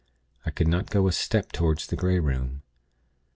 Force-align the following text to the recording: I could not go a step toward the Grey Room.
I 0.47 0.49
could 0.49 0.67
not 0.67 0.89
go 0.89 1.07
a 1.07 1.11
step 1.11 1.51
toward 1.51 1.77
the 1.81 1.95
Grey 1.95 2.17
Room. 2.17 2.63